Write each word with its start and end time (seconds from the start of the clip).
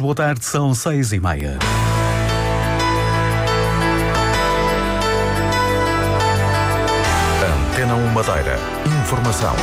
Boa 0.00 0.14
tarde, 0.14 0.44
são 0.44 0.72
seis 0.76 1.12
e 1.12 1.18
meia. 1.18 1.58
Antena 7.72 7.96
1 7.96 8.06
Madeira. 8.12 8.60
Informação. 9.02 9.56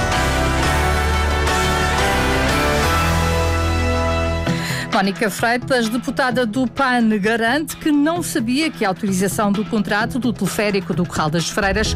Mónica 4.96 5.30
Freitas, 5.30 5.88
deputada 5.88 6.46
do 6.46 6.68
PAN, 6.68 7.18
garante 7.18 7.78
que 7.78 7.92
não 7.92 8.22
sabia 8.22 8.70
que 8.70 8.84
a 8.84 8.90
autorização 8.90 9.54
do 9.54 9.64
contrato 9.64 10.20
do 10.20 10.34
teleférico 10.34 10.94
do 10.94 11.06
Corral 11.06 11.30
das 11.30 11.50
Freiras 11.50 11.96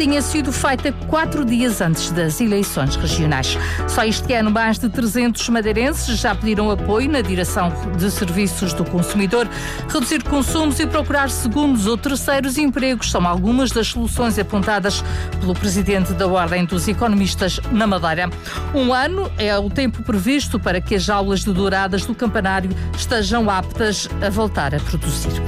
tinha 0.00 0.22
sido 0.22 0.50
feita 0.50 0.94
quatro 1.08 1.44
dias 1.44 1.82
antes 1.82 2.10
das 2.10 2.40
eleições 2.40 2.96
regionais. 2.96 3.58
Só 3.86 4.02
este 4.02 4.32
ano, 4.32 4.50
mais 4.50 4.78
de 4.78 4.88
300 4.88 5.46
madeirenses 5.50 6.18
já 6.18 6.34
pediram 6.34 6.70
apoio 6.70 7.10
na 7.10 7.20
direção 7.20 7.70
de 7.98 8.10
serviços 8.10 8.72
do 8.72 8.82
consumidor. 8.82 9.46
Reduzir 9.92 10.22
consumos 10.22 10.80
e 10.80 10.86
procurar 10.86 11.28
segundos 11.28 11.86
ou 11.86 11.98
terceiros 11.98 12.56
empregos 12.56 13.10
são 13.10 13.26
algumas 13.26 13.72
das 13.72 13.88
soluções 13.88 14.38
apontadas 14.38 15.04
pelo 15.38 15.52
presidente 15.52 16.14
da 16.14 16.26
Ordem 16.26 16.64
dos 16.64 16.88
Economistas 16.88 17.60
na 17.70 17.86
Madeira. 17.86 18.30
Um 18.74 18.94
ano 18.94 19.30
é 19.36 19.54
o 19.58 19.68
tempo 19.68 20.02
previsto 20.02 20.58
para 20.58 20.80
que 20.80 20.94
as 20.94 21.10
aulas 21.10 21.40
de 21.40 21.52
douradas 21.52 22.06
do 22.06 22.14
campanário 22.14 22.70
estejam 22.96 23.50
aptas 23.50 24.08
a 24.26 24.30
voltar 24.30 24.74
a 24.74 24.80
produzir. 24.80 25.42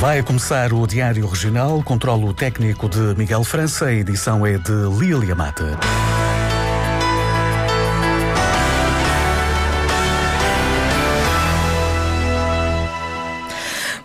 Vai 0.00 0.22
começar 0.22 0.72
o 0.72 0.86
Diário 0.86 1.26
Regional, 1.26 1.82
controlo 1.82 2.32
técnico 2.32 2.88
de 2.88 3.14
Miguel 3.18 3.44
França, 3.44 3.84
a 3.84 3.92
edição 3.92 4.46
é 4.46 4.56
de 4.56 4.72
Lília 4.98 5.34
Mata. 5.34 5.78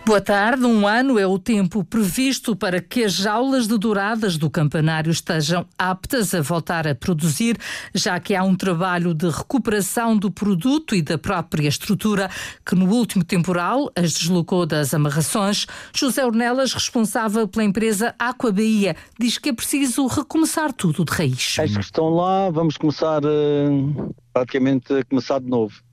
Boa 0.05 0.21
tarde. 0.21 0.63
Um 0.63 0.85
ano 0.85 1.17
é 1.17 1.25
o 1.25 1.39
tempo 1.39 1.83
previsto 1.83 2.55
para 2.55 2.79
que 2.79 3.03
as 3.03 3.13
jaulas 3.13 3.67
de 3.67 3.75
douradas 3.75 4.37
do 4.37 4.51
campanário 4.51 5.09
estejam 5.09 5.65
aptas 5.79 6.31
a 6.35 6.43
voltar 6.43 6.87
a 6.87 6.93
produzir, 6.93 7.57
já 7.91 8.19
que 8.19 8.35
há 8.35 8.43
um 8.43 8.55
trabalho 8.55 9.15
de 9.15 9.27
recuperação 9.27 10.15
do 10.15 10.29
produto 10.29 10.93
e 10.93 11.01
da 11.01 11.17
própria 11.17 11.67
estrutura 11.67 12.29
que 12.63 12.75
no 12.75 12.85
último 12.85 13.23
temporal 13.23 13.91
as 13.95 14.13
deslocou 14.13 14.67
das 14.67 14.93
amarrações. 14.93 15.65
José 15.91 16.23
Ornelas, 16.23 16.73
responsável 16.73 17.47
pela 17.47 17.65
empresa 17.65 18.13
Aqua 18.19 18.51
Bahia, 18.51 18.95
diz 19.19 19.39
que 19.39 19.49
é 19.49 19.53
preciso 19.53 20.05
recomeçar 20.05 20.71
tudo 20.71 21.03
de 21.03 21.11
raiz. 21.11 21.57
As 21.59 21.73
que 21.73 21.81
estão 21.81 22.09
lá, 22.09 22.51
vamos 22.51 22.77
começar 22.77 23.25
uh, 23.25 24.15
praticamente 24.31 24.93
a 24.93 25.03
começar 25.03 25.39
de 25.39 25.49
novo 25.49 25.83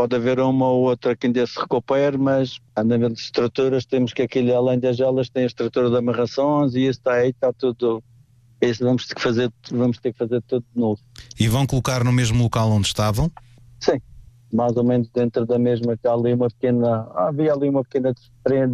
pode 0.00 0.16
haver 0.16 0.40
uma 0.40 0.66
ou 0.66 0.84
outra 0.84 1.14
que 1.14 1.26
ainda 1.26 1.46
se 1.46 1.60
recupere, 1.60 2.16
mas 2.16 2.58
a 2.74 2.82
nível 2.82 3.10
de 3.10 3.20
estruturas 3.20 3.84
temos 3.84 4.14
que 4.14 4.22
aquilo 4.22 4.56
além 4.56 4.78
das 4.78 4.98
elas 4.98 5.28
tem 5.28 5.42
a 5.42 5.46
estrutura 5.46 5.90
de 5.90 5.96
amarrações 5.98 6.74
e 6.74 6.86
isso 6.86 7.00
está 7.00 7.16
aí, 7.16 7.28
está 7.28 7.52
tudo. 7.52 8.02
Isso 8.62 8.82
vamos 8.82 9.06
ter 9.06 9.14
que 9.14 9.20
fazer, 9.20 9.52
vamos 9.70 9.98
ter 9.98 10.12
que 10.14 10.18
fazer 10.18 10.40
tudo 10.44 10.64
de 10.74 10.80
novo. 10.80 10.98
E 11.38 11.46
vão 11.48 11.66
colocar 11.66 12.02
no 12.02 12.10
mesmo 12.12 12.42
local 12.42 12.70
onde 12.70 12.86
estavam? 12.86 13.30
Sim, 13.78 14.00
mais 14.50 14.74
ou 14.74 14.84
menos 14.84 15.06
dentro 15.10 15.44
da 15.44 15.58
mesma 15.58 15.94
que 15.98 16.08
há 16.08 16.14
ali 16.14 16.32
uma 16.32 16.48
pequena, 16.48 17.06
havia 17.14 17.52
ali 17.52 17.68
uma 17.68 17.84
pequena 17.84 18.14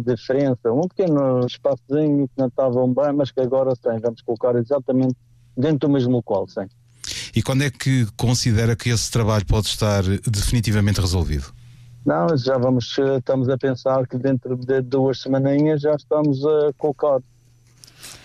diferença, 0.05 0.71
um 0.71 0.87
pequeno 0.87 1.45
espaçozinho 1.45 2.29
que 2.29 2.35
não 2.37 2.47
estavam 2.47 2.93
bem, 2.93 3.11
mas 3.11 3.31
que 3.31 3.41
agora 3.41 3.75
sim, 3.75 3.99
vamos 4.01 4.21
colocar 4.21 4.55
exatamente 4.55 5.17
dentro 5.57 5.89
do 5.89 5.89
mesmo 5.89 6.13
local, 6.13 6.47
sim. 6.47 6.67
E 7.37 7.43
quando 7.43 7.61
é 7.61 7.69
que 7.69 8.07
considera 8.17 8.75
que 8.75 8.89
esse 8.89 9.11
trabalho 9.11 9.45
pode 9.45 9.67
estar 9.67 10.01
definitivamente 10.25 10.99
resolvido? 10.99 11.53
Não, 12.03 12.35
já 12.35 12.57
vamos, 12.57 12.97
estamos 12.97 13.47
a 13.47 13.55
pensar 13.55 14.07
que 14.07 14.17
dentro 14.17 14.55
de 14.55 14.81
duas 14.81 15.21
semaninhas 15.21 15.81
já 15.81 15.93
estamos 15.93 16.43
a 16.43 16.73
colocar. 16.79 17.21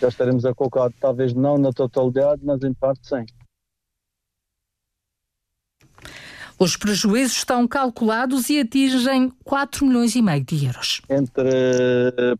Já 0.00 0.08
estaremos 0.08 0.46
a 0.46 0.54
colocar, 0.54 0.90
talvez 0.98 1.34
não 1.34 1.58
na 1.58 1.74
totalidade, 1.74 2.40
mas 2.42 2.62
em 2.62 2.72
parte 2.72 3.06
sim. 3.06 3.26
Os 6.62 6.76
prejuízos 6.76 7.38
estão 7.38 7.66
calculados 7.66 8.48
e 8.48 8.60
atingem 8.60 9.32
4 9.42 9.84
milhões 9.84 10.14
e 10.14 10.22
meio 10.22 10.44
de 10.44 10.64
euros. 10.64 11.02
Entre 11.10 11.50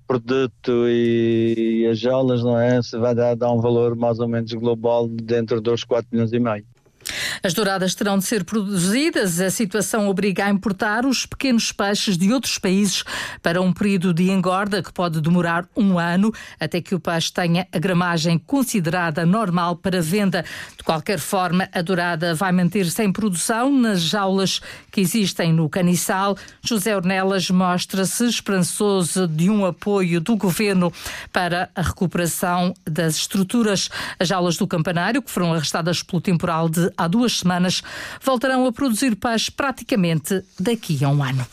produto 0.07 0.87
e 0.87 1.89
as 1.91 1.99
jaulas, 1.99 2.41
não 2.45 2.57
é? 2.57 2.81
Se 2.83 2.97
vai 2.99 3.17
dar, 3.17 3.35
dar 3.35 3.51
um 3.51 3.61
valor 3.61 3.97
mais 3.97 4.21
ou 4.21 4.29
menos 4.29 4.53
global 4.53 5.09
dentro 5.09 5.61
dos 5.61 5.83
4 5.83 6.09
milhões 6.13 6.33
e 6.33 6.39
meio. 6.39 6.65
As 7.45 7.55
douradas 7.55 7.93
terão 7.97 8.19
de 8.19 8.25
ser 8.25 8.45
produzidas. 8.45 9.41
A 9.41 9.51
situação 9.51 10.09
obriga 10.09 10.47
a 10.47 10.51
importar 10.51 11.05
os 11.05 11.27
pequenos 11.27 11.73
peixes 11.73 12.17
de 12.17 12.33
outros 12.33 12.57
países 12.57 13.03
para 13.43 13.61
um 13.61 13.73
período 13.73 14.15
de 14.15 14.31
engorda 14.31 14.81
que 14.81 14.93
pode 14.93 15.21
demorar 15.21 15.67
um 15.77 15.99
ano 15.99 16.33
até 16.61 16.81
que 16.81 16.95
o 16.95 17.01
peixe 17.01 17.33
tenha 17.33 17.67
a 17.73 17.79
gramagem 17.81 18.39
considerada 18.39 19.27
normal 19.27 19.75
para 19.75 20.01
venda. 20.01 20.45
De 20.77 20.85
qualquer 20.85 21.19
forma, 21.19 21.69
a 21.73 21.83
dourada 21.83 22.33
vai 22.33 22.53
manter-se 22.53 23.03
em 23.03 23.13
produção 23.13 23.73
nas 23.73 24.03
jaulas 24.03 24.61
que 24.93 25.01
existem 25.01 25.53
no 25.53 25.69
caniçal. 25.69 26.37
José 26.63 26.95
Ornelas 26.95 27.51
mostra-se 27.51 28.25
esperançoso 28.25 29.27
de 29.27 29.51
um 29.51 29.67
apoio 29.67 30.21
do 30.21 30.37
governo 30.37 30.93
para 31.33 31.69
a 31.75 31.83
recuperação 31.83 32.73
das 32.89 33.17
estruturas. 33.17 33.89
As 34.17 34.29
jaulas 34.29 34.57
do 34.57 34.67
campanário, 34.69 35.21
que 35.21 35.31
foram 35.31 35.53
arrestadas 35.53 36.05
pelo 36.05 36.23
temporal 36.23 36.69
de 36.69 36.89
há 36.97 37.09
duas 37.09 37.32
semanas, 37.39 37.83
voltarão 38.23 38.67
a 38.67 38.73
produzir 38.73 39.17
peixe 39.17 39.51
praticamente 39.51 40.43
daqui 40.59 41.05
a 41.05 41.09
um 41.09 41.23
ano. 41.23 41.47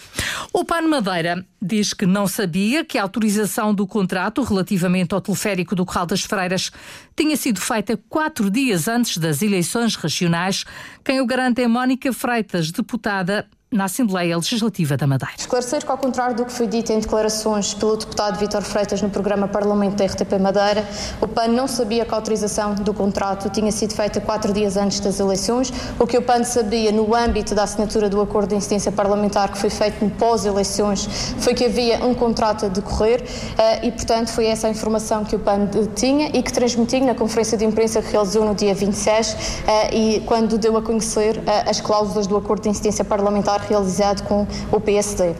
O 0.53 0.63
PAN 0.65 0.81
Madeira 0.83 1.45
diz 1.61 1.93
que 1.93 2.05
não 2.05 2.27
sabia 2.27 2.83
que 2.85 2.97
a 2.97 3.03
autorização 3.03 3.73
do 3.73 3.85
contrato 3.85 4.41
relativamente 4.41 5.13
ao 5.13 5.21
teleférico 5.21 5.75
do 5.75 5.85
Corral 5.85 6.05
das 6.05 6.21
Freiras 6.21 6.71
tinha 7.15 7.35
sido 7.35 7.59
feita 7.59 7.97
quatro 8.09 8.49
dias 8.49 8.87
antes 8.87 9.17
das 9.17 9.41
eleições 9.41 9.95
regionais. 9.95 10.65
Quem 11.03 11.21
o 11.21 11.25
garante 11.25 11.61
é 11.61 11.67
Mónica 11.67 12.11
Freitas, 12.13 12.71
deputada 12.71 13.47
na 13.71 13.83
Assembleia 13.83 14.35
Legislativa 14.35 14.97
da 14.97 15.05
Madeira. 15.05 15.33
Esclarecer 15.37 15.85
que, 15.85 15.91
ao 15.91 15.97
contrário 15.97 16.35
do 16.35 16.43
que 16.43 16.51
foi 16.51 16.65
dito 16.65 16.91
em 16.91 16.99
declarações 16.99 17.71
pelo 17.73 17.97
deputado 17.97 18.39
Vítor 18.39 18.63
Freitas 18.63 18.99
no 19.01 19.11
programa 19.11 19.47
Parlamento 19.47 19.95
da 19.95 20.05
RTP 20.05 20.39
Madeira, 20.39 20.87
o 21.21 21.27
PAN 21.27 21.49
não 21.49 21.67
sabia 21.67 22.03
que 22.03 22.11
a 22.11 22.17
autorização 22.17 22.73
do 22.73 22.93
contrato 22.95 23.47
tinha 23.49 23.71
sido 23.71 23.93
feita 23.93 24.19
quatro 24.19 24.51
dias 24.53 24.75
antes 24.75 24.99
das 24.99 25.19
eleições. 25.19 25.71
O 25.99 26.07
que 26.07 26.17
o 26.17 26.21
PAN 26.21 26.43
sabia 26.43 26.91
no 26.91 27.13
âmbito 27.13 27.53
da 27.53 27.63
assinatura 27.63 28.09
do 28.09 28.19
acordo 28.19 28.49
de 28.49 28.55
incidência 28.55 28.91
parlamentar 28.91 29.51
que 29.51 29.57
foi 29.59 29.69
feito 29.69 30.03
no 30.03 30.09
pós-eleições 30.09 31.07
foi 31.37 31.53
que 31.53 31.65
havia 31.65 32.03
um 32.03 32.15
contrato 32.15 32.65
a 32.65 32.69
decorrer 32.69 33.23
eh, 33.55 33.85
e, 33.85 33.91
portanto, 33.91 34.29
foi 34.29 34.47
essa 34.47 34.65
a 34.65 34.71
informação 34.71 35.23
que 35.23 35.35
o 35.35 35.39
PAN 35.39 35.69
tinha 35.95 36.29
e 36.33 36.41
que 36.41 36.51
transmitiu 36.51 37.05
na 37.05 37.13
conferência 37.13 37.55
de 37.55 37.65
imprensa 37.65 38.01
que 38.01 38.11
realizou 38.11 38.43
no 38.43 38.55
dia 38.55 38.73
26 38.73 39.37
eh, 39.67 39.95
e 39.95 40.19
quando 40.21 40.57
deu 40.57 40.75
a 40.75 40.81
conhecer 40.81 41.39
eh, 41.45 41.69
as 41.69 41.79
cláusulas 41.79 42.25
do 42.25 42.35
acordo 42.35 42.63
de 42.63 42.69
incidência 42.69 43.05
parlamentar 43.05 43.58
realizado 43.67 44.23
com 44.23 44.47
o 44.71 44.79
PSD. 44.79 45.35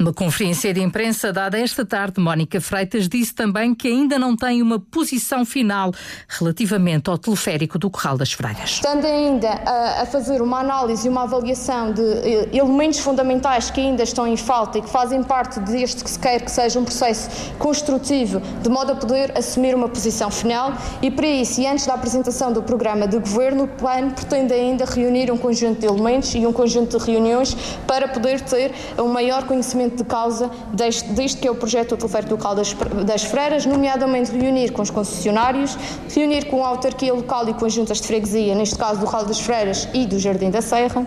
Numa 0.00 0.14
conferência 0.14 0.72
de 0.72 0.80
imprensa 0.80 1.30
dada 1.30 1.58
esta 1.58 1.84
tarde, 1.84 2.22
Mónica 2.22 2.58
Freitas 2.58 3.06
disse 3.06 3.34
também 3.34 3.74
que 3.74 3.86
ainda 3.86 4.18
não 4.18 4.34
tem 4.34 4.62
uma 4.62 4.80
posição 4.80 5.44
final 5.44 5.92
relativamente 6.26 7.10
ao 7.10 7.18
teleférico 7.18 7.78
do 7.78 7.90
Corral 7.90 8.16
das 8.16 8.32
Freiras. 8.32 8.70
Estando 8.70 9.04
ainda 9.04 9.50
a, 9.50 10.00
a 10.00 10.06
fazer 10.06 10.40
uma 10.40 10.60
análise 10.60 11.06
e 11.06 11.10
uma 11.10 11.24
avaliação 11.24 11.92
de 11.92 12.00
eh, 12.00 12.48
elementos 12.50 12.98
fundamentais 13.00 13.70
que 13.70 13.78
ainda 13.78 14.02
estão 14.02 14.26
em 14.26 14.38
falta 14.38 14.78
e 14.78 14.80
que 14.80 14.88
fazem 14.88 15.22
parte 15.22 15.60
deste 15.60 16.02
que 16.02 16.08
se 16.08 16.18
quer 16.18 16.40
que 16.40 16.50
seja 16.50 16.80
um 16.80 16.84
processo 16.84 17.52
construtivo, 17.58 18.40
de 18.62 18.70
modo 18.70 18.92
a 18.92 18.94
poder 18.94 19.36
assumir 19.36 19.74
uma 19.74 19.86
posição 19.90 20.30
final 20.30 20.72
e 21.02 21.10
para 21.10 21.26
isso, 21.26 21.60
e 21.60 21.66
antes 21.66 21.84
da 21.84 21.92
apresentação 21.92 22.50
do 22.54 22.62
programa 22.62 23.06
de 23.06 23.18
governo, 23.18 23.64
o 23.64 23.68
PAN 23.68 24.12
pretende 24.12 24.54
ainda 24.54 24.86
reunir 24.86 25.30
um 25.30 25.36
conjunto 25.36 25.78
de 25.78 25.86
elementos 25.86 26.34
e 26.34 26.46
um 26.46 26.54
conjunto 26.54 26.98
de 26.98 27.04
reuniões 27.04 27.54
para 27.86 28.08
poder 28.08 28.40
ter 28.40 28.72
um 28.98 29.08
maior 29.08 29.44
conhecimento 29.44 29.89
de 29.96 30.04
causa 30.04 30.50
deste, 30.72 31.38
que 31.38 31.46
é 31.46 31.50
o 31.50 31.54
projeto 31.54 31.90
do 31.90 31.96
teleférico 31.96 32.32
local 32.32 32.54
das, 32.54 32.74
das 33.04 33.24
Freiras, 33.24 33.66
nomeadamente 33.66 34.30
reunir 34.32 34.72
com 34.72 34.82
os 34.82 34.90
concessionários, 34.90 35.76
reunir 36.14 36.46
com 36.46 36.64
a 36.64 36.68
autarquia 36.68 37.12
local 37.12 37.48
e 37.48 37.54
com 37.54 37.66
as 37.66 37.72
juntas 37.72 38.00
de 38.00 38.06
freguesia, 38.06 38.54
neste 38.54 38.76
caso 38.76 39.00
do 39.00 39.06
Ral 39.06 39.24
das 39.24 39.40
Freiras 39.40 39.88
e 39.92 40.06
do 40.06 40.18
Jardim 40.18 40.50
da 40.50 40.62
Serra, 40.62 41.06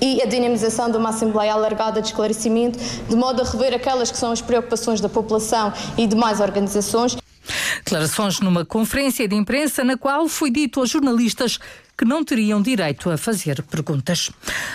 e 0.00 0.22
a 0.22 0.26
dinamização 0.26 0.90
de 0.90 0.96
uma 0.96 1.10
Assembleia 1.10 1.52
alargada 1.52 2.00
de 2.00 2.08
esclarecimento, 2.08 2.78
de 3.08 3.16
modo 3.16 3.42
a 3.42 3.44
rever 3.44 3.74
aquelas 3.74 4.10
que 4.10 4.18
são 4.18 4.30
as 4.30 4.40
preocupações 4.40 5.00
da 5.00 5.08
população 5.08 5.72
e 5.96 6.06
de 6.06 6.16
mais 6.16 6.40
organizações. 6.40 7.16
Declarações 7.84 8.40
numa 8.40 8.64
conferência 8.64 9.26
de 9.26 9.34
imprensa 9.34 9.82
na 9.84 9.96
qual 9.96 10.28
foi 10.28 10.50
dito 10.50 10.80
aos 10.80 10.90
jornalistas 10.90 11.58
que 11.98 12.04
não 12.04 12.24
teriam 12.24 12.62
direito 12.62 13.10
a 13.10 13.18
fazer 13.18 13.60
perguntas. 13.64 14.30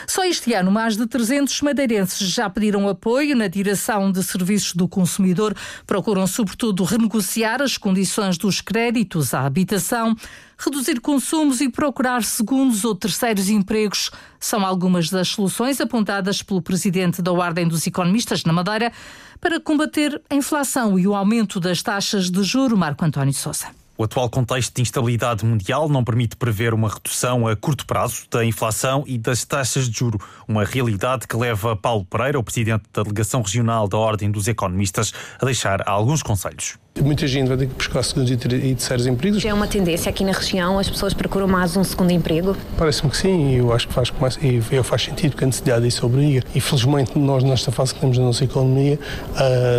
Só 0.05 0.25
este 0.25 0.53
ano, 0.53 0.69
mais 0.69 0.97
de 0.97 1.07
300 1.07 1.61
madeirenses 1.61 2.27
já 2.27 2.49
pediram 2.49 2.89
apoio 2.89 3.33
na 3.33 3.47
direção 3.47 4.11
de 4.11 4.21
serviços 4.21 4.73
do 4.73 4.89
consumidor, 4.89 5.55
procuram 5.87 6.27
sobretudo 6.27 6.83
renegociar 6.83 7.61
as 7.61 7.77
condições 7.77 8.37
dos 8.37 8.59
créditos 8.59 9.33
à 9.33 9.45
habitação, 9.45 10.13
reduzir 10.57 10.99
consumos 10.99 11.61
e 11.61 11.69
procurar 11.69 12.23
segundos 12.23 12.83
ou 12.83 12.93
terceiros 12.93 13.49
empregos 13.49 14.11
são 14.37 14.65
algumas 14.65 15.09
das 15.09 15.29
soluções 15.29 15.79
apontadas 15.79 16.43
pelo 16.43 16.61
presidente 16.61 17.21
da 17.21 17.31
Ordem 17.31 17.65
dos 17.65 17.87
Economistas 17.87 18.43
na 18.43 18.51
Madeira 18.51 18.91
para 19.39 19.59
combater 19.59 20.21
a 20.29 20.35
inflação 20.35 20.97
e 20.97 21.05
o 21.05 21.13
aumento 21.13 21.59
das 21.59 21.81
taxas 21.81 22.29
de 22.29 22.43
juro, 22.43 22.77
Marco 22.93 23.05
António 23.05 23.33
Sousa. 23.33 23.65
O 23.97 24.03
atual 24.03 24.29
contexto 24.29 24.75
de 24.75 24.81
instabilidade 24.81 25.45
mundial 25.45 25.87
não 25.87 26.03
permite 26.03 26.35
prever 26.35 26.73
uma 26.73 26.89
redução 26.89 27.47
a 27.47 27.55
curto 27.55 27.85
prazo 27.85 28.25
da 28.29 28.43
inflação 28.43 29.03
e 29.07 29.17
das 29.17 29.45
taxas 29.45 29.87
de 29.87 29.97
juro, 29.97 30.19
uma 30.47 30.63
realidade 30.63 31.27
que 31.27 31.35
leva 31.35 31.75
Paulo 31.75 32.05
Pereira, 32.05 32.39
o 32.39 32.43
presidente 32.43 32.83
da 32.93 33.03
delegação 33.03 33.41
regional 33.41 33.87
da 33.87 33.97
Ordem 33.97 34.31
dos 34.31 34.47
Economistas, 34.47 35.13
a 35.39 35.45
deixar 35.45 35.87
alguns 35.87 36.21
conselhos. 36.23 36.75
Muita 36.99 37.27
gente 37.27 37.47
vai 37.47 37.57
ter 37.57 37.67
que 37.67 37.73
buscar 37.73 38.03
segundos 38.03 38.31
e 38.31 38.37
terceiros 38.37 39.07
empregos. 39.07 39.45
É 39.45 39.53
uma 39.53 39.67
tendência 39.67 40.09
aqui 40.09 40.23
na 40.23 40.33
região, 40.33 40.77
as 40.77 40.89
pessoas 40.89 41.13
procuram 41.13 41.47
mais 41.47 41.75
um 41.77 41.83
segundo 41.83 42.11
emprego? 42.11 42.55
Parece-me 42.77 43.09
que 43.09 43.17
sim, 43.17 43.53
e 43.53 43.57
eu 43.57 43.73
acho 43.73 43.87
que 43.87 43.93
faz, 43.93 44.11
e 44.41 44.83
faz 44.83 45.03
sentido 45.03 45.35
que 45.35 45.43
a 45.43 45.47
necessidade 45.47 45.85
disso 45.85 46.05
obriga. 46.05 46.43
E 46.53 46.59
felizmente 46.59 47.17
nós, 47.17 47.43
nesta 47.43 47.71
fase 47.71 47.93
que 47.93 47.99
temos 47.99 48.17
da 48.17 48.23
nossa 48.23 48.43
economia, 48.43 48.99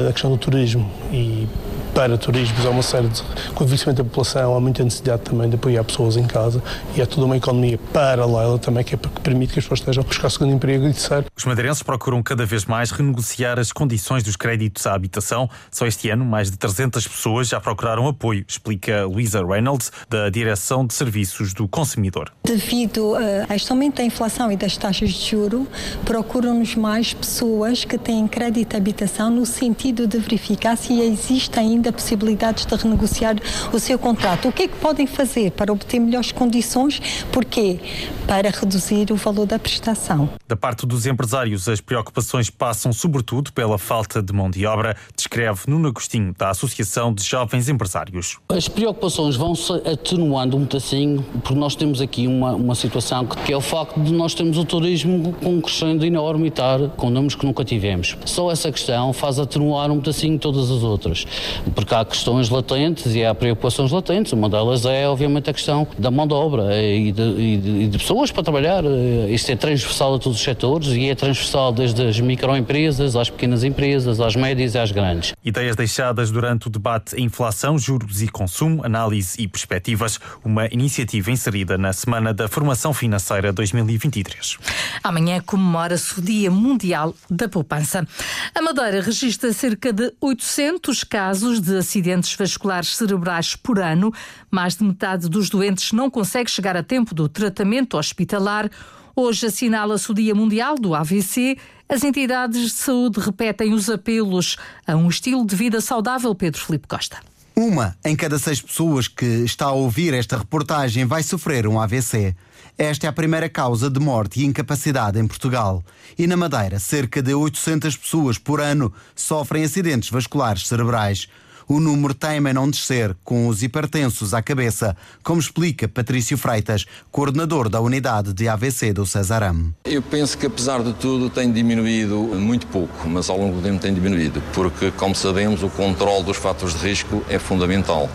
a 0.08 0.12
questão 0.12 0.30
do 0.30 0.38
turismo 0.38 0.90
e 1.12 1.48
para 1.94 2.18
turismos, 2.18 2.66
há 2.66 2.70
uma 2.70 2.82
série 2.82 3.08
de. 3.08 3.22
Com 3.54 3.62
o 3.62 3.66
envelhecimento 3.66 4.02
da 4.02 4.08
população, 4.08 4.56
há 4.56 4.60
muita 4.60 4.82
necessidade 4.82 5.22
também 5.22 5.48
de 5.48 5.54
apoiar 5.54 5.84
pessoas 5.84 6.16
em 6.16 6.26
casa 6.26 6.62
e 6.96 7.00
é 7.00 7.06
toda 7.06 7.24
uma 7.24 7.36
economia 7.36 7.78
paralela 7.92 8.58
também 8.58 8.82
que, 8.82 8.96
é, 8.96 8.98
que 8.98 9.20
permite 9.20 9.52
que 9.52 9.60
as 9.60 9.64
pessoas 9.64 9.80
estejam 9.80 10.02
a 10.02 10.06
buscar 10.06 10.28
segundo 10.28 10.52
emprego 10.52 10.86
e 10.86 10.92
terceiro. 10.92 11.26
Os 11.36 11.44
madeirenses 11.44 11.82
procuram 11.82 12.22
cada 12.22 12.44
vez 12.44 12.64
mais 12.64 12.90
renegociar 12.90 13.58
as 13.58 13.70
condições 13.70 14.24
dos 14.24 14.34
créditos 14.34 14.86
à 14.86 14.94
habitação. 14.94 15.48
Só 15.70 15.86
este 15.86 16.10
ano, 16.10 16.24
mais 16.24 16.50
de 16.50 16.56
300 16.56 17.06
pessoas 17.06 17.48
já 17.48 17.60
procuraram 17.60 18.08
apoio, 18.08 18.44
explica 18.46 19.06
Luísa 19.06 19.44
Reynolds, 19.46 19.92
da 20.08 20.28
Direção 20.28 20.84
de 20.84 20.94
Serviços 20.94 21.54
do 21.54 21.68
Consumidor. 21.68 22.32
Devido 22.44 23.14
a 23.48 23.54
este 23.54 23.70
aumento 23.70 23.96
da 23.96 24.04
inflação 24.04 24.50
e 24.50 24.56
das 24.56 24.76
taxas 24.76 25.10
de 25.10 25.30
juro, 25.30 25.66
procuram-nos 26.04 26.74
mais 26.74 27.14
pessoas 27.14 27.84
que 27.84 27.96
têm 27.96 28.26
crédito 28.26 28.70
de 28.70 28.76
habitação 28.76 29.30
no 29.30 29.46
sentido 29.46 30.06
de 30.06 30.18
verificar 30.18 30.76
se 30.76 31.00
existe 31.00 31.58
ainda 31.58 31.83
ainda 31.84 31.92
possibilidades 31.92 32.64
de 32.64 32.74
renegociar 32.74 33.36
o 33.72 33.78
seu 33.78 33.98
contrato. 33.98 34.48
O 34.48 34.52
que 34.52 34.64
é 34.64 34.68
que 34.68 34.76
podem 34.76 35.06
fazer 35.06 35.50
para 35.50 35.72
obter 35.72 35.98
melhores 35.98 36.32
condições? 36.32 37.00
Porquê? 37.30 37.78
Para 38.26 38.50
reduzir 38.50 39.12
o 39.12 39.16
valor 39.16 39.46
da 39.46 39.58
prestação. 39.58 40.30
Da 40.48 40.56
parte 40.56 40.86
dos 40.86 41.04
empresários, 41.06 41.68
as 41.68 41.80
preocupações 41.80 42.48
passam 42.48 42.92
sobretudo 42.92 43.52
pela 43.52 43.76
falta 43.76 44.22
de 44.22 44.32
mão 44.32 44.50
de 44.50 44.64
obra, 44.64 44.96
descreve 45.14 45.62
Nuno 45.68 45.88
Agostinho, 45.88 46.34
da 46.38 46.50
Associação 46.50 47.12
de 47.12 47.22
Jovens 47.22 47.68
Empresários. 47.68 48.38
As 48.48 48.68
preocupações 48.68 49.36
vão-se 49.36 49.72
atenuando 49.86 50.58
muito 50.58 50.76
assim, 50.76 51.24
porque 51.42 51.54
nós 51.54 51.76
temos 51.76 52.00
aqui 52.00 52.26
uma, 52.26 52.54
uma 52.54 52.74
situação 52.74 53.26
que 53.26 53.52
é 53.52 53.56
o 53.56 53.60
facto 53.60 54.00
de 54.00 54.12
nós 54.12 54.34
termos 54.34 54.56
o 54.56 54.64
turismo 54.64 55.34
com 55.34 55.56
um 55.56 55.60
crescendo 55.60 56.04
enorme 56.06 56.46
e 56.46 56.48
estar 56.48 56.88
com 56.90 57.10
números 57.10 57.34
que 57.34 57.44
nunca 57.44 57.64
tivemos. 57.64 58.16
Só 58.24 58.50
essa 58.50 58.70
questão 58.70 59.12
faz 59.12 59.38
atenuar 59.38 59.90
um 59.90 59.98
pedacinho 59.98 60.38
todas 60.38 60.70
as 60.70 60.82
outras 60.82 61.26
porque 61.74 61.94
há 61.94 62.04
questões 62.04 62.48
latentes 62.48 63.14
e 63.14 63.24
há 63.24 63.34
preocupações 63.34 63.90
latentes. 63.90 64.32
Uma 64.32 64.48
delas 64.48 64.84
é, 64.84 65.08
obviamente, 65.08 65.50
a 65.50 65.52
questão 65.52 65.86
da 65.98 66.10
mão 66.10 66.26
de 66.26 66.34
obra 66.34 66.80
e 66.80 67.12
de, 67.12 67.22
e 67.22 67.56
de, 67.56 67.70
e 67.70 67.86
de 67.88 67.98
pessoas 67.98 68.30
para 68.30 68.42
trabalhar. 68.42 68.84
Isto 69.28 69.52
é 69.52 69.56
transversal 69.56 70.14
a 70.14 70.18
todos 70.18 70.38
os 70.38 70.44
setores 70.44 70.88
e 70.88 71.08
é 71.08 71.14
transversal 71.14 71.72
desde 71.72 72.06
as 72.06 72.20
microempresas 72.20 73.16
às 73.16 73.28
pequenas 73.28 73.64
empresas, 73.64 74.20
às 74.20 74.36
médias 74.36 74.74
e 74.74 74.78
às 74.78 74.90
grandes. 74.90 75.34
Ideias 75.44 75.76
deixadas 75.76 76.30
durante 76.30 76.68
o 76.68 76.70
debate 76.70 77.20
Inflação, 77.20 77.78
Juros 77.78 78.22
e 78.22 78.28
Consumo, 78.28 78.84
Análise 78.84 79.40
e 79.40 79.48
Perspectivas, 79.48 80.18
uma 80.44 80.66
iniciativa 80.66 81.30
inserida 81.30 81.76
na 81.76 81.92
Semana 81.92 82.32
da 82.32 82.48
Formação 82.48 82.92
Financeira 82.94 83.52
2023. 83.52 84.58
Amanhã 85.02 85.40
comemora-se 85.44 86.18
o 86.18 86.22
Dia 86.22 86.50
Mundial 86.50 87.14
da 87.30 87.48
Poupança. 87.48 88.06
A 88.54 88.62
Madeira 88.62 89.00
registra 89.00 89.52
cerca 89.52 89.92
de 89.92 90.12
800 90.20 91.04
casos 91.04 91.60
de 91.64 91.76
acidentes 91.76 92.34
vasculares 92.34 92.94
cerebrais 92.94 93.56
por 93.56 93.78
ano. 93.78 94.12
Mais 94.50 94.76
de 94.76 94.84
metade 94.84 95.28
dos 95.28 95.48
doentes 95.48 95.92
não 95.92 96.10
consegue 96.10 96.50
chegar 96.50 96.76
a 96.76 96.82
tempo 96.82 97.14
do 97.14 97.28
tratamento 97.28 97.96
hospitalar. 97.96 98.70
Hoje 99.16 99.46
assinala-se 99.46 100.10
o 100.10 100.14
Dia 100.14 100.34
Mundial 100.34 100.76
do 100.76 100.94
AVC. 100.94 101.56
As 101.88 102.02
entidades 102.02 102.62
de 102.62 102.70
saúde 102.70 103.20
repetem 103.20 103.72
os 103.72 103.88
apelos 103.88 104.56
a 104.86 104.96
um 104.96 105.08
estilo 105.08 105.46
de 105.46 105.54
vida 105.54 105.80
saudável, 105.80 106.34
Pedro 106.34 106.60
Felipe 106.60 106.88
Costa. 106.88 107.18
Uma 107.56 107.96
em 108.04 108.16
cada 108.16 108.36
seis 108.36 108.60
pessoas 108.60 109.06
que 109.06 109.24
está 109.24 109.66
a 109.66 109.72
ouvir 109.72 110.12
esta 110.12 110.36
reportagem 110.36 111.04
vai 111.04 111.22
sofrer 111.22 111.68
um 111.68 111.80
AVC. 111.80 112.34
Esta 112.76 113.06
é 113.06 113.08
a 113.08 113.12
primeira 113.12 113.48
causa 113.48 113.88
de 113.88 114.00
morte 114.00 114.40
e 114.40 114.44
incapacidade 114.44 115.20
em 115.20 115.26
Portugal. 115.28 115.84
E 116.18 116.26
na 116.26 116.36
Madeira, 116.36 116.80
cerca 116.80 117.22
de 117.22 117.32
800 117.32 117.96
pessoas 117.96 118.36
por 118.36 118.60
ano 118.60 118.92
sofrem 119.14 119.62
acidentes 119.62 120.10
vasculares 120.10 120.66
cerebrais 120.66 121.28
o 121.68 121.80
número 121.80 122.14
teima 122.14 122.50
em 122.50 122.52
não 122.54 122.68
descer, 122.68 123.16
com 123.24 123.48
os 123.48 123.62
hipertensos 123.62 124.34
à 124.34 124.42
cabeça, 124.42 124.96
como 125.22 125.40
explica 125.40 125.88
Patrício 125.88 126.36
Freitas, 126.36 126.84
coordenador 127.10 127.68
da 127.68 127.80
unidade 127.80 128.32
de 128.32 128.48
AVC 128.48 128.92
do 128.92 129.06
Cesaram. 129.06 129.72
Eu 129.84 130.02
penso 130.02 130.36
que, 130.36 130.46
apesar 130.46 130.82
de 130.82 130.92
tudo, 130.94 131.30
tem 131.30 131.50
diminuído 131.52 132.16
muito 132.16 132.66
pouco, 132.66 133.08
mas 133.08 133.28
ao 133.28 133.38
longo 133.38 133.56
do 133.56 133.62
tempo 133.62 133.80
tem 133.80 133.94
diminuído, 133.94 134.42
porque, 134.52 134.90
como 134.92 135.14
sabemos, 135.14 135.62
o 135.62 135.68
controle 135.68 136.24
dos 136.24 136.36
fatores 136.36 136.78
de 136.78 136.88
risco 136.88 137.24
é 137.28 137.38
fundamental. 137.38 138.08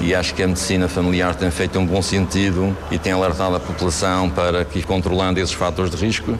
E 0.00 0.14
acho 0.14 0.34
que 0.34 0.42
a 0.42 0.48
medicina 0.48 0.88
familiar 0.88 1.34
tem 1.34 1.50
feito 1.50 1.78
um 1.78 1.86
bom 1.86 2.02
sentido 2.02 2.76
e 2.90 2.98
tem 2.98 3.12
alertado 3.12 3.56
a 3.56 3.60
população 3.60 4.30
para 4.30 4.64
que, 4.64 4.82
controlando 4.82 5.40
esses 5.40 5.54
fatores 5.54 5.90
de 5.90 5.96
risco, 6.04 6.38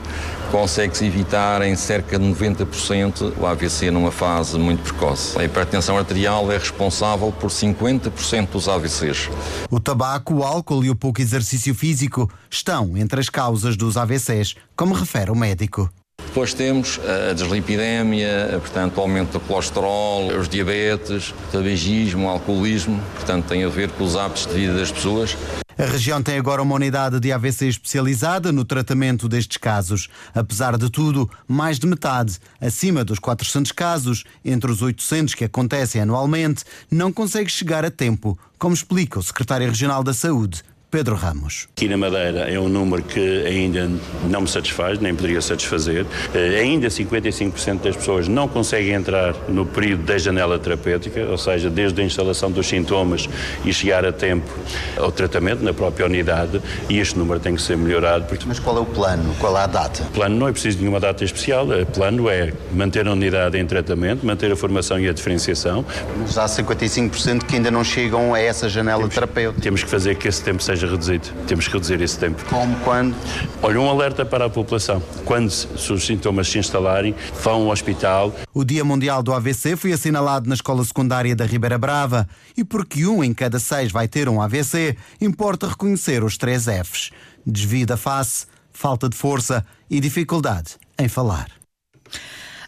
consegue-se 0.51 1.05
evitar 1.05 1.63
em 1.63 1.75
cerca 1.75 2.19
de 2.19 2.25
90% 2.25 3.33
o 3.39 3.47
AVC 3.47 3.89
numa 3.89 4.11
fase 4.11 4.57
muito 4.59 4.83
precoce. 4.83 5.37
A 5.39 5.43
hipertensão 5.43 5.97
arterial 5.97 6.52
é 6.53 6.57
responsável 6.57 7.31
por 7.31 7.49
50% 7.49 8.49
dos 8.49 8.67
AVCs. 8.67 9.29
O 9.69 9.79
tabaco, 9.79 10.35
o 10.35 10.43
álcool 10.43 10.83
e 10.83 10.89
o 10.89 10.95
pouco 10.95 11.21
exercício 11.21 11.73
físico 11.73 12.29
estão 12.49 12.95
entre 12.97 13.19
as 13.19 13.29
causas 13.29 13.75
dos 13.75 13.97
AVCs, 13.97 14.55
como 14.75 14.93
refere 14.93 15.31
o 15.31 15.35
médico. 15.35 15.89
Depois 16.25 16.53
temos 16.53 16.99
a 17.29 17.33
deslipidemia, 17.33 18.57
portanto, 18.59 18.97
o 18.97 19.01
aumento 19.01 19.33
do 19.33 19.39
colesterol, 19.41 20.27
os 20.27 20.49
diabetes, 20.49 21.29
o 21.29 21.51
tabagismo, 21.51 22.25
o 22.25 22.29
alcoolismo, 22.29 22.99
portanto, 23.15 23.45
tem 23.45 23.63
a 23.63 23.69
ver 23.69 23.89
com 23.91 24.03
os 24.03 24.15
hábitos 24.15 24.47
de 24.47 24.53
vida 24.53 24.73
das 24.73 24.91
pessoas. 24.91 25.37
A 25.83 25.85
região 25.85 26.23
tem 26.23 26.37
agora 26.37 26.61
uma 26.61 26.75
unidade 26.75 27.19
de 27.19 27.29
AVC 27.29 27.67
especializada 27.67 28.53
no 28.53 28.63
tratamento 28.63 29.27
destes 29.27 29.57
casos. 29.57 30.07
Apesar 30.33 30.77
de 30.77 30.89
tudo, 30.89 31.29
mais 31.45 31.77
de 31.77 31.85
metade, 31.85 32.39
acima 32.61 33.03
dos 33.03 33.19
400 33.19 33.73
casos, 33.73 34.23
entre 34.45 34.71
os 34.71 34.81
800 34.81 35.35
que 35.35 35.43
acontecem 35.43 36.01
anualmente, 36.01 36.63
não 36.89 37.11
consegue 37.11 37.51
chegar 37.51 37.83
a 37.83 37.91
tempo, 37.91 38.39
como 38.57 38.73
explica 38.73 39.19
o 39.19 39.23
secretário 39.23 39.67
regional 39.67 40.05
da 40.05 40.13
Saúde, 40.13 40.63
Pedro 40.93 41.15
Ramos. 41.15 41.67
Aqui 41.75 41.87
na 41.87 41.97
Madeira 41.97 42.41
é 42.41 42.59
um 42.59 42.69
número 42.69 43.01
que 43.01 43.43
ainda 43.47 43.89
não 44.29 44.41
me 44.41 44.47
satisfaz, 44.47 44.99
nem 44.99 45.15
poderia 45.15 45.41
satisfazer. 45.41 46.03
Uh, 46.05 46.59
ainda 46.61 46.87
55% 46.87 47.81
das 47.81 47.95
pessoas 47.95 48.27
não 48.27 48.47
conseguem 48.47 48.93
entrar 48.93 49.33
no 49.49 49.65
período 49.65 50.03
da 50.03 50.19
janela 50.19 50.59
terapêutica, 50.59 51.25
ou 51.25 51.37
seja, 51.39 51.67
desde 51.67 51.99
a 51.99 52.05
instalação 52.05 52.51
dos 52.51 52.67
sintomas 52.67 53.27
e 53.65 53.73
chegar 53.73 54.05
a 54.05 54.11
tempo 54.11 54.47
ao 54.95 55.11
tratamento 55.11 55.63
na 55.63 55.73
própria 55.73 56.05
unidade, 56.05 56.61
e 56.87 56.99
este 56.99 57.17
número 57.17 57.39
tem 57.39 57.55
que 57.55 57.61
ser 57.63 57.75
melhorado. 57.75 58.25
Porque... 58.25 58.45
Mas 58.47 58.59
qual 58.59 58.77
é 58.77 58.81
o 58.81 58.85
plano? 58.85 59.35
Qual 59.39 59.57
é 59.57 59.61
a 59.61 59.67
data? 59.67 60.03
O 60.03 60.11
plano 60.11 60.35
não 60.35 60.47
é 60.47 60.51
preciso 60.51 60.77
de 60.77 60.83
nenhuma 60.83 60.99
data 60.99 61.23
especial, 61.23 61.65
o 61.69 61.87
plano 61.87 62.29
é 62.29 62.53
manter 62.71 63.07
a 63.07 63.13
unidade 63.13 63.57
em 63.57 63.65
tratamento, 63.65 64.23
manter 64.23 64.51
a 64.51 64.55
formação 64.55 64.99
e 64.99 65.09
a 65.09 65.11
diferenciação. 65.11 65.83
Mas 66.19 66.37
há 66.37 66.45
55% 66.45 67.45
que 67.45 67.55
ainda 67.55 67.71
não 67.71 67.83
chegam 67.83 68.35
a 68.35 68.39
essa 68.39 68.69
janela 68.69 68.99
temos, 68.99 69.15
terapêutica. 69.15 69.59
Temos 69.59 69.83
que 69.83 69.89
fazer 69.89 70.17
que 70.17 70.27
esse 70.27 70.43
tempo 70.43 70.61
seja 70.61 70.82
seja 70.83 70.91
reduzido. 70.91 71.29
Temos 71.47 71.67
que 71.67 71.73
reduzir 71.73 72.01
esse 72.01 72.19
tempo. 72.19 72.43
Como? 72.45 72.75
Quando? 72.81 73.15
Olha, 73.61 73.79
um 73.79 73.89
alerta 73.89 74.25
para 74.25 74.45
a 74.45 74.49
população. 74.49 75.01
Quando 75.25 75.47
os 75.47 76.05
sintomas 76.05 76.47
se 76.47 76.59
instalarem, 76.59 77.15
vão 77.41 77.63
ao 77.63 77.67
hospital. 77.69 78.33
O 78.53 78.63
Dia 78.63 78.83
Mundial 78.83 79.23
do 79.23 79.33
AVC 79.33 79.75
foi 79.75 79.93
assinalado 79.93 80.47
na 80.47 80.55
Escola 80.55 80.83
Secundária 80.83 81.35
da 81.35 81.45
Ribeira 81.45 81.77
Brava. 81.77 82.27
E 82.57 82.63
porque 82.63 83.05
um 83.05 83.23
em 83.23 83.33
cada 83.33 83.59
seis 83.59 83.91
vai 83.91 84.07
ter 84.07 84.27
um 84.27 84.41
AVC, 84.41 84.97
importa 85.21 85.67
reconhecer 85.67 86.23
os 86.23 86.37
três 86.37 86.65
Fs: 86.65 87.11
desvio 87.45 87.85
da 87.85 87.97
face, 87.97 88.45
falta 88.71 89.07
de 89.07 89.15
força 89.15 89.65
e 89.89 89.99
dificuldade 89.99 90.75
em 90.99 91.07
falar. 91.07 91.47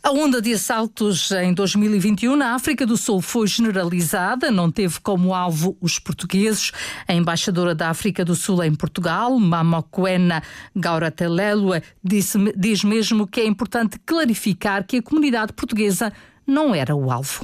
A 0.05 0.11
onda 0.11 0.39
de 0.39 0.53
assaltos 0.53 1.31
em 1.31 1.51
2021 1.51 2.35
na 2.35 2.53
África 2.53 2.85
do 2.85 2.95
Sul 2.95 3.23
foi 3.23 3.47
generalizada, 3.47 4.51
não 4.51 4.69
teve 4.69 4.99
como 4.99 5.33
alvo 5.33 5.75
os 5.81 5.97
portugueses. 5.97 6.71
A 7.07 7.13
embaixadora 7.15 7.73
da 7.73 7.89
África 7.89 8.23
do 8.23 8.35
Sul 8.35 8.63
em 8.63 8.75
Portugal, 8.75 9.39
Mamokwena 9.39 10.43
Gauratelelua, 10.75 11.81
diz 12.03 12.83
mesmo 12.83 13.25
que 13.25 13.41
é 13.41 13.47
importante 13.47 13.97
clarificar 14.05 14.85
que 14.85 14.97
a 14.97 15.01
comunidade 15.01 15.53
portuguesa 15.53 16.13
não 16.45 16.75
era 16.75 16.95
o 16.95 17.11
alvo. 17.11 17.43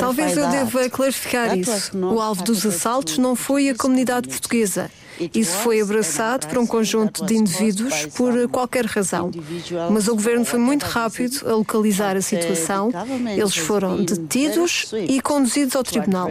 Talvez 0.00 0.34
eu 0.34 0.48
deva 0.48 0.88
clarificar 0.88 1.58
isso. 1.58 1.94
O 1.98 2.22
alvo 2.22 2.42
dos 2.42 2.64
assaltos 2.64 3.18
não 3.18 3.36
foi 3.36 3.68
a 3.68 3.74
comunidade 3.74 4.28
portuguesa. 4.28 4.90
Isso 5.34 5.56
foi 5.58 5.80
abraçado 5.80 6.46
por 6.46 6.58
um 6.58 6.66
conjunto 6.66 7.24
de 7.24 7.34
indivíduos 7.34 8.06
por 8.14 8.48
qualquer 8.48 8.86
razão. 8.86 9.30
Mas 9.90 10.08
o 10.08 10.14
governo 10.14 10.44
foi 10.44 10.58
muito 10.58 10.84
rápido 10.84 11.48
a 11.48 11.54
localizar 11.54 12.16
a 12.16 12.22
situação. 12.22 12.90
Eles 13.36 13.56
foram 13.56 14.02
detidos 14.04 14.92
e 15.08 15.20
conduzidos 15.20 15.76
ao 15.76 15.82
tribunal. 15.82 16.30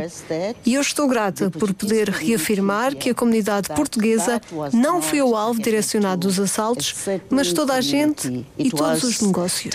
E 0.66 0.74
eu 0.74 0.82
estou 0.82 1.08
grata 1.08 1.50
por 1.50 1.74
poder 1.74 2.10
reafirmar 2.10 2.96
que 2.96 3.10
a 3.10 3.16
comunidade 3.16 3.70
portuguesa 3.70 4.42
não 4.74 5.02
foi 5.02 5.22
o 5.22 5.36
alvo 5.36 5.62
direcionado 5.62 6.28
dos 6.28 6.40
assaltos, 6.40 6.94
mas 7.30 7.54
toda 7.54 7.74
a 7.74 7.82
gente 7.82 8.46
e 8.58 8.70
todos 8.70 9.04
os 9.04 9.22
negócios. 9.22 9.74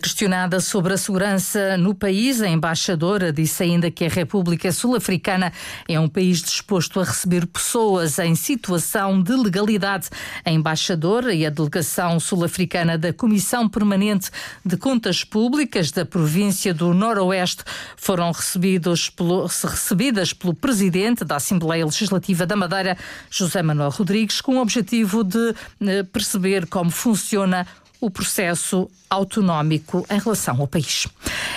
Questionada 0.00 0.60
sobre 0.60 0.94
a 0.94 0.96
segurança 0.96 1.76
no 1.76 1.92
país, 1.92 2.40
a 2.40 2.48
embaixadora 2.48 3.32
disse 3.32 3.64
ainda 3.64 3.90
que 3.90 4.04
a 4.04 4.08
República 4.08 4.70
Sul-Africana 4.70 5.52
é 5.88 5.98
um 5.98 6.08
país 6.08 6.40
disposto 6.40 7.00
a 7.00 7.04
receber 7.04 7.48
pessoas 7.48 8.16
em 8.20 8.36
situação 8.36 9.20
de 9.20 9.32
legalidade. 9.32 10.08
A 10.44 10.52
embaixadora 10.52 11.34
e 11.34 11.44
a 11.44 11.50
delegação 11.50 12.20
sul-africana 12.20 12.96
da 12.96 13.12
Comissão 13.12 13.68
Permanente 13.68 14.30
de 14.64 14.76
Contas 14.76 15.24
Públicas 15.24 15.90
da 15.90 16.06
província 16.06 16.72
do 16.72 16.94
Noroeste 16.94 17.64
foram 17.96 18.30
recebidos 18.30 19.10
pelo, 19.10 19.46
recebidas 19.46 20.32
pelo 20.32 20.54
presidente 20.54 21.24
da 21.24 21.36
Assembleia 21.36 21.84
Legislativa 21.84 22.46
da 22.46 22.54
Madeira, 22.54 22.96
José 23.28 23.60
Manuel 23.62 23.90
Rodrigues, 23.90 24.40
com 24.40 24.58
o 24.58 24.62
objetivo 24.62 25.24
de 25.24 25.56
eh, 25.80 26.04
perceber 26.04 26.68
como 26.68 26.92
funciona 26.92 27.66
o 28.02 28.10
processo 28.10 28.90
autonómico 29.08 30.04
em 30.10 30.18
relação 30.18 30.60
ao 30.60 30.66
país. 30.66 31.06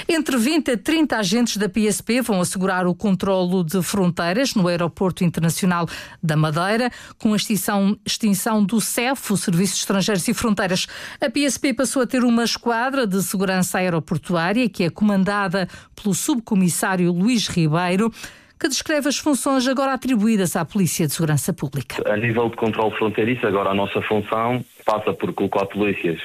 Entre 0.08 0.38
20 0.38 0.72
a 0.72 0.78
30 0.78 1.18
agentes 1.18 1.58
da 1.58 1.68
PSP 1.68 2.22
vão 2.22 2.40
assegurar 2.40 2.86
o 2.86 2.94
controlo 2.94 3.64
de 3.64 3.82
fronteiras 3.82 4.54
no 4.54 4.68
Aeroporto 4.68 5.24
Internacional 5.24 5.90
da 6.22 6.38
Madeira, 6.38 6.92
com 7.18 7.34
a 7.34 7.36
extinção, 7.36 7.98
extinção 8.06 8.64
do 8.64 8.80
CEF, 8.80 9.34
o 9.34 9.38
Serviço 9.38 9.74
de 9.74 9.80
Estrangeiros 9.80 10.28
e 10.28 10.34
Fronteiras. 10.36 10.86
A 11.20 11.30
PSP 11.32 11.74
passou 11.74 12.04
a 12.04 12.08
ter 12.08 12.24
uma 12.24 12.44
esquadra 12.44 13.08
de 13.08 13.24
segurança 13.24 13.80
aeroportuária 13.80 14.70
que 14.70 14.84
é 14.84 14.90
comandada 14.92 15.68
pelo 15.96 16.14
subcomissário 16.14 17.12
Luís 17.12 17.48
Ribeiro 17.48 18.14
que 18.60 18.68
descreve 18.68 19.10
as 19.10 19.18
funções 19.18 19.68
agora 19.68 19.94
atribuídas 19.94 20.56
à 20.56 20.64
Polícia 20.64 21.08
de 21.08 21.14
Segurança 21.14 21.54
Pública. 21.54 22.02
A 22.12 22.18
nível 22.18 22.50
de 22.50 22.56
controle 22.56 22.96
fronteiriço, 22.96 23.46
agora 23.46 23.70
a 23.70 23.74
nossa 23.74 24.02
função 24.02 24.64
passa 24.86 25.14
por 25.14 25.34
colocar 25.34 25.66
polícias 25.66 26.22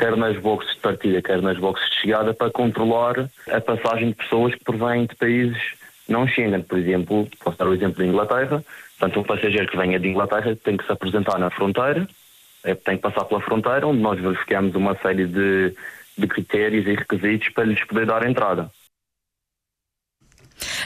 quer 0.00 0.16
nas 0.16 0.38
boxes 0.38 0.74
de 0.74 0.80
partida, 0.80 1.20
quer 1.20 1.42
nas 1.42 1.58
boxes 1.58 1.88
de 1.90 1.96
chegada, 1.96 2.32
para 2.32 2.50
controlar 2.50 3.28
a 3.50 3.60
passagem 3.60 4.08
de 4.08 4.14
pessoas 4.14 4.54
que 4.54 4.64
provêm 4.64 5.04
de 5.04 5.14
países 5.14 5.58
não 6.08 6.26
Schengen. 6.26 6.62
Por 6.62 6.78
exemplo, 6.78 7.28
posso 7.38 7.58
dar 7.58 7.68
o 7.68 7.74
exemplo 7.74 8.02
de 8.02 8.08
Inglaterra. 8.08 8.64
Portanto, 8.98 9.20
um 9.20 9.22
passageiro 9.22 9.68
que 9.68 9.76
venha 9.76 10.00
de 10.00 10.08
Inglaterra 10.08 10.56
tem 10.56 10.76
que 10.76 10.84
se 10.84 10.92
apresentar 10.92 11.38
na 11.38 11.50
fronteira, 11.50 12.08
é, 12.64 12.74
tem 12.74 12.96
que 12.96 13.02
passar 13.02 13.24
pela 13.24 13.40
fronteira, 13.42 13.86
onde 13.86 14.00
nós 14.00 14.18
verificamos 14.18 14.74
uma 14.74 14.96
série 14.96 15.26
de, 15.26 15.74
de 16.16 16.26
critérios 16.26 16.86
e 16.86 16.94
requisitos 16.94 17.50
para 17.50 17.64
lhes 17.64 17.84
poder 17.84 18.06
dar 18.06 18.26
entrada. 18.26 18.70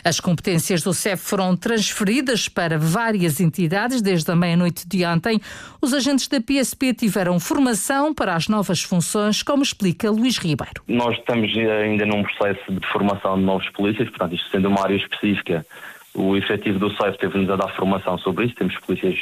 As 0.05 0.21
competências 0.21 0.83
do 0.83 0.93
CEF 0.93 1.23
foram 1.23 1.57
transferidas 1.57 2.47
para 2.47 2.77
várias 2.77 3.41
entidades 3.41 4.03
desde 4.03 4.31
a 4.31 4.37
meia-noite 4.37 4.87
de 4.87 5.03
ontem. 5.07 5.41
Os 5.81 5.95
agentes 5.95 6.29
da 6.29 6.43
PSP 6.43 6.93
tiveram 6.93 7.41
formação 7.41 8.13
para 8.13 8.35
as 8.35 8.47
novas 8.47 8.83
funções, 8.83 9.43
como 9.43 9.63
explica 9.63 10.11
Luís 10.11 10.37
Ribeiro. 10.37 10.83
Nós 10.87 11.17
estamos 11.17 11.51
ainda 11.57 12.05
num 12.05 12.23
processo 12.23 12.71
de 12.71 12.87
formação 12.89 13.39
de 13.39 13.45
novos 13.45 13.67
polícias, 13.71 14.07
portanto, 14.11 14.35
isto 14.35 14.51
sendo 14.51 14.69
uma 14.69 14.83
área 14.83 14.97
específica, 14.97 15.65
o 16.13 16.37
efetivo 16.37 16.79
do 16.79 16.95
CEF 16.95 17.17
teve-nos 17.17 17.49
a 17.49 17.57
dar 17.57 17.75
formação 17.75 18.19
sobre 18.19 18.45
isso. 18.45 18.57
Temos 18.57 18.77
polícias, 18.81 19.19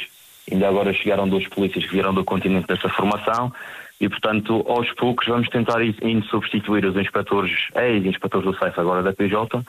ainda 0.51 0.67
agora 0.67 0.91
chegaram 0.93 1.29
dois 1.29 1.47
polícias 1.47 1.85
que 1.85 1.91
vieram 1.91 2.13
do 2.13 2.25
continente 2.25 2.67
dessa 2.67 2.89
formação 2.89 3.53
e, 4.03 4.09
portanto, 4.09 4.65
aos 4.67 4.91
poucos 4.95 5.25
vamos 5.25 5.47
tentar 5.47 5.81
ir, 5.81 5.95
ir 6.03 6.21
substituir 6.25 6.85
os 6.85 6.97
inspectores, 6.97 7.69
ex-inspectores 7.73 8.45
do 8.45 8.59
CEF, 8.59 8.77
agora 8.77 9.01
da 9.01 9.13
PJ, 9.13 9.63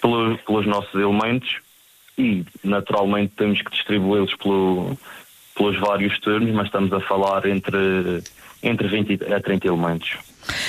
pelos, 0.00 0.40
pelos 0.40 0.66
nossos 0.66 0.94
elementos. 0.94 1.58
E, 2.16 2.46
naturalmente, 2.64 3.34
temos 3.36 3.60
que 3.60 3.70
distribuí-los 3.70 4.34
pelo, 4.36 4.96
pelos 5.54 5.78
vários 5.78 6.18
turnos, 6.20 6.50
mas 6.54 6.64
estamos 6.66 6.90
a 6.94 7.00
falar 7.00 7.44
entre, 7.44 8.22
entre 8.62 8.88
20 8.88 9.32
a 9.32 9.40
30 9.40 9.66
elementos. 9.66 10.18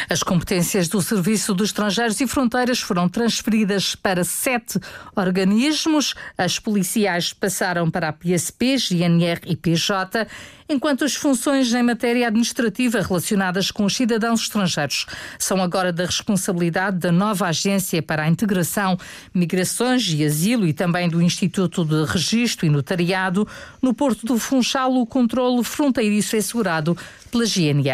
As 0.10 0.24
competências 0.24 0.88
do 0.88 1.02
Serviço 1.02 1.54
dos 1.54 1.70
Estrangeiros 1.70 2.20
e 2.22 2.28
Fronteiras 2.28 2.80
foram 2.80 3.10
transferidas 3.10 3.96
para 3.96 4.24
sete 4.24 4.80
organismos. 5.16 6.14
As 6.38 6.60
policiais 6.60 7.34
passaram 7.34 7.90
para 7.92 8.10
a 8.10 8.14
PSP, 8.14 8.78
GNR 8.78 9.42
e 9.46 9.56
PJ 9.56 10.28
enquanto 10.68 11.06
as 11.06 11.16
funções 11.16 11.72
em 11.74 11.84
matéria 11.84 12.28
administrativa 12.28 13.00
relacionadas 13.02 13.70
com 13.70 13.86
os 13.86 13.96
cidadãos 13.96 14.42
estrangeiros 14.42 15.06
são 15.38 15.62
agora 15.62 15.94
da 15.94 16.06
responsabilidade 16.06 16.98
da 16.98 17.12
nova 17.12 17.48
Agência 17.48 18.02
para 18.02 18.24
a 18.24 18.28
Integração, 18.28 18.98
Migrações 19.34 20.12
e 20.12 20.26
Asilo 20.26 20.66
e 20.66 20.74
também 20.74 21.08
do 21.08 21.22
Instituto 21.22 21.86
de 21.86 22.04
Registro 22.12 22.66
e 22.66 22.70
Notariado. 22.70 23.48
No 23.82 23.94
Porto 23.94 24.26
do 24.26 24.40
Funchal, 24.40 24.94
o 24.96 25.06
controlo 25.06 25.62
fronteiriço 25.64 26.36
é 26.36 26.40
assegurado 26.40 26.98
pela 27.32 27.46
GNR. 27.46 27.85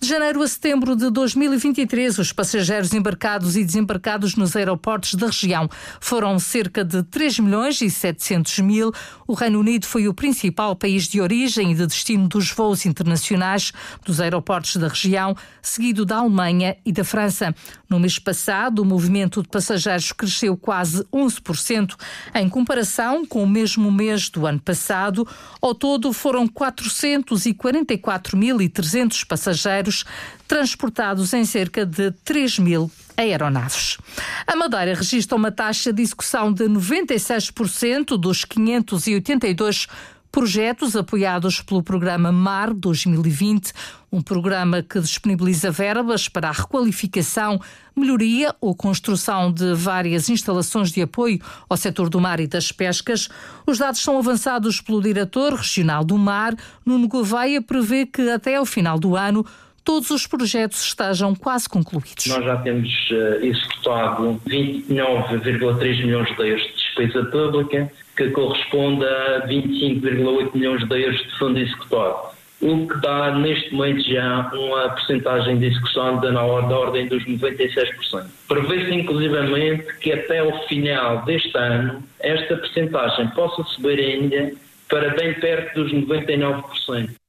De 0.00 0.08
janeiro 0.08 0.42
a 0.42 0.48
setembro 0.48 0.96
de 0.96 1.08
2023, 1.08 2.18
os 2.18 2.32
passageiros 2.32 2.92
embarcados 2.92 3.56
e 3.56 3.62
desembarcados 3.62 4.34
nos 4.34 4.56
aeroportos 4.56 5.14
da 5.14 5.26
região 5.26 5.68
foram 6.00 6.36
cerca 6.40 6.84
de 6.84 7.04
3 7.04 7.38
milhões 7.38 7.80
e 7.80 7.88
700 7.88 8.58
mil. 8.58 8.92
O 9.28 9.34
Reino 9.34 9.60
Unido 9.60 9.86
foi 9.86 10.08
o 10.08 10.14
principal 10.14 10.74
país 10.74 11.06
de 11.06 11.20
origem 11.20 11.70
e 11.70 11.76
de 11.76 11.86
destino 11.86 12.26
dos 12.26 12.50
voos 12.50 12.84
internacionais 12.84 13.72
dos 14.04 14.20
aeroportos 14.20 14.74
da 14.76 14.88
região, 14.88 15.36
seguido 15.62 16.04
da 16.04 16.16
Alemanha 16.16 16.76
e 16.84 16.90
da 16.90 17.04
França. 17.04 17.54
No 17.88 18.00
mês 18.00 18.18
passado, 18.18 18.82
o 18.82 18.84
movimento 18.84 19.40
de 19.42 19.48
passageiros 19.48 20.10
cresceu 20.10 20.56
quase 20.56 21.04
11% 21.12 21.94
em 22.34 22.48
comparação 22.48 23.24
com 23.24 23.44
o 23.44 23.48
mesmo 23.48 23.92
mês 23.92 24.28
do 24.28 24.44
ano 24.46 24.60
passado. 24.60 25.24
Ao 25.60 25.72
todo, 25.72 26.12
foram 26.12 26.48
444.300 26.48 29.09
passageiros 29.24 30.04
transportados 30.46 31.32
em 31.32 31.44
cerca 31.44 31.84
de 31.84 32.10
3 32.24 32.58
mil 32.58 32.90
aeronaves. 33.16 33.98
A 34.46 34.56
Madeira 34.56 34.94
registra 34.94 35.36
uma 35.36 35.52
taxa 35.52 35.92
de 35.92 36.02
execução 36.02 36.52
de 36.52 36.64
96% 36.64 38.16
dos 38.18 38.44
582 38.44 39.86
projetos 40.30 40.94
apoiados 40.94 41.60
pelo 41.60 41.82
programa 41.82 42.30
MAR 42.30 42.72
2020, 42.72 43.72
um 44.12 44.22
programa 44.22 44.82
que 44.82 45.00
disponibiliza 45.00 45.70
verbas 45.70 46.28
para 46.28 46.48
a 46.48 46.52
requalificação, 46.52 47.60
melhoria 47.96 48.54
ou 48.60 48.74
construção 48.74 49.52
de 49.52 49.74
várias 49.74 50.28
instalações 50.28 50.90
de 50.92 51.02
apoio 51.02 51.40
ao 51.68 51.76
setor 51.76 52.08
do 52.08 52.20
mar 52.20 52.40
e 52.40 52.46
das 52.46 52.72
pescas. 52.72 53.28
Os 53.66 53.78
dados 53.78 54.00
são 54.00 54.18
avançados 54.18 54.80
pelo 54.80 55.02
diretor 55.02 55.54
regional 55.54 56.04
do 56.04 56.16
mar, 56.16 56.54
Nuno 56.84 57.08
Gouveia, 57.08 57.60
prevê 57.60 58.06
que 58.06 58.30
até 58.30 58.56
ao 58.56 58.66
final 58.66 58.98
do 58.98 59.16
ano 59.16 59.44
todos 59.84 60.10
os 60.10 60.26
projetos 60.26 60.80
estejam 60.82 61.34
quase 61.34 61.68
concluídos. 61.68 62.26
Nós 62.26 62.44
já 62.44 62.56
temos 62.58 62.88
uh, 63.10 63.44
executado 63.44 64.40
29,3 64.46 66.04
milhões 66.04 66.28
de 66.36 66.42
euros 66.42 66.62
de 66.62 66.74
despesa 66.74 67.24
pública, 67.26 67.90
que 68.20 68.30
corresponde 68.32 69.02
a 69.02 69.46
25,8 69.46 70.54
milhões 70.54 70.86
de 70.86 71.02
euros 71.02 71.18
de 71.20 71.38
fundo 71.38 71.58
executado, 71.58 72.16
o 72.60 72.86
que 72.86 73.00
dá 73.00 73.34
neste 73.34 73.72
momento 73.72 74.02
já 74.06 74.50
uma 74.52 74.90
porcentagem 74.90 75.58
de 75.58 75.66
execução 75.68 76.20
da 76.20 76.42
ordem 76.42 77.08
dos 77.08 77.24
96%. 77.24 78.26
Prevê-se 78.46 78.92
inclusivamente 78.92 79.86
que 80.00 80.12
até 80.12 80.42
o 80.42 80.52
final 80.68 81.24
deste 81.24 81.56
ano 81.56 82.02
esta 82.20 82.58
porcentagem 82.58 83.28
possa 83.28 83.62
subir 83.64 83.98
ainda 83.98 84.52
para 84.90 85.14
bem 85.14 85.32
perto 85.40 85.82
dos 85.82 85.92
99%. 85.94 87.19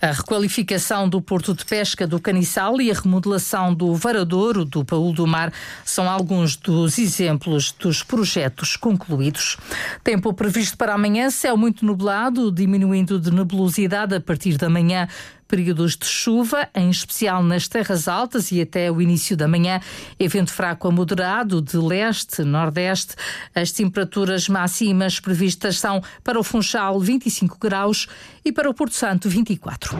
A 0.00 0.12
requalificação 0.12 1.08
do 1.08 1.20
Porto 1.20 1.52
de 1.52 1.64
Pesca 1.64 2.06
do 2.06 2.20
Caniçal 2.20 2.80
e 2.80 2.88
a 2.88 2.94
remodelação 2.94 3.74
do 3.74 3.96
Varadouro 3.96 4.64
do 4.64 4.84
Paul 4.84 5.12
do 5.12 5.26
Mar 5.26 5.52
são 5.84 6.08
alguns 6.08 6.54
dos 6.54 6.98
exemplos 6.98 7.72
dos 7.72 8.04
projetos 8.04 8.76
concluídos. 8.76 9.56
Tempo 10.04 10.32
previsto 10.32 10.76
para 10.76 10.94
amanhã, 10.94 11.30
céu 11.30 11.56
muito 11.56 11.84
nublado, 11.84 12.52
diminuindo 12.52 13.18
de 13.18 13.32
nebulosidade 13.32 14.14
a 14.14 14.20
partir 14.20 14.56
da 14.56 14.70
manhã 14.70 15.08
períodos 15.48 15.96
de 15.96 16.06
chuva, 16.06 16.68
em 16.74 16.90
especial 16.90 17.42
nas 17.42 17.66
terras 17.66 18.06
altas 18.06 18.52
e 18.52 18.60
até 18.60 18.92
o 18.92 19.00
início 19.00 19.36
da 19.36 19.48
manhã. 19.48 19.80
Evento 20.20 20.52
fraco 20.52 20.86
a 20.86 20.92
moderado 20.92 21.60
de 21.62 21.76
leste, 21.78 22.44
nordeste. 22.44 23.14
As 23.54 23.72
temperaturas 23.72 24.48
máximas 24.48 25.18
previstas 25.18 25.78
são 25.78 26.02
para 26.22 26.38
o 26.38 26.44
Funchal 26.44 27.00
25 27.00 27.58
graus 27.58 28.06
e 28.44 28.52
para 28.52 28.68
o 28.68 28.74
Porto 28.74 28.94
Santo 28.94 29.28
24. 29.28 29.98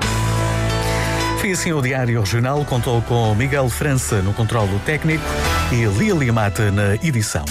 Foi 1.41 1.53
assim 1.53 1.73
o 1.73 1.81
Diário 1.81 2.19
Regional 2.21 2.65
contou 2.65 3.01
com 3.03 3.33
Miguel 3.35 3.69
França 3.71 4.21
no 4.21 4.35
controlo 4.35 4.79
técnico 4.81 5.25
e 5.73 5.85
Lia 5.99 6.13
Limata 6.13 6.71
na 6.73 6.97
edição. 6.97 7.47